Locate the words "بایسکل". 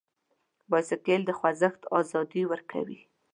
0.69-1.21